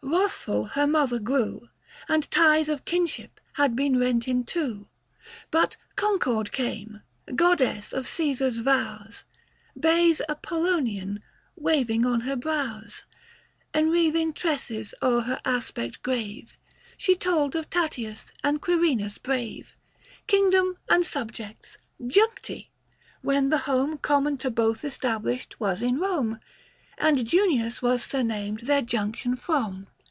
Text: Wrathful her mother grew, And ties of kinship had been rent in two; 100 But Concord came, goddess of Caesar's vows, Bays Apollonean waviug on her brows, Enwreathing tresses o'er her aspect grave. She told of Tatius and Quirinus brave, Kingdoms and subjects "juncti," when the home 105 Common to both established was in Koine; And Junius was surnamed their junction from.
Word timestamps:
Wrathful 0.00 0.64
her 0.76 0.86
mother 0.86 1.18
grew, 1.18 1.70
And 2.08 2.30
ties 2.30 2.68
of 2.68 2.84
kinship 2.84 3.40
had 3.54 3.74
been 3.74 3.98
rent 3.98 4.28
in 4.28 4.44
two; 4.44 4.86
100 5.50 5.50
But 5.50 5.76
Concord 5.96 6.52
came, 6.52 7.02
goddess 7.34 7.92
of 7.92 8.06
Caesar's 8.06 8.58
vows, 8.58 9.24
Bays 9.78 10.22
Apollonean 10.28 11.20
waviug 11.60 12.06
on 12.06 12.20
her 12.20 12.36
brows, 12.36 13.06
Enwreathing 13.74 14.34
tresses 14.36 14.94
o'er 15.02 15.22
her 15.22 15.40
aspect 15.44 16.00
grave. 16.04 16.54
She 16.96 17.16
told 17.16 17.56
of 17.56 17.68
Tatius 17.68 18.32
and 18.44 18.60
Quirinus 18.62 19.18
brave, 19.20 19.74
Kingdoms 20.28 20.76
and 20.88 21.04
subjects 21.04 21.76
"juncti," 22.00 22.68
when 23.22 23.48
the 23.48 23.58
home 23.66 23.98
105 23.98 24.02
Common 24.02 24.36
to 24.38 24.50
both 24.52 24.84
established 24.84 25.58
was 25.58 25.82
in 25.82 25.98
Koine; 25.98 26.38
And 27.00 27.24
Junius 27.24 27.80
was 27.80 28.02
surnamed 28.02 28.60
their 28.60 28.82
junction 28.82 29.36
from. 29.36 29.86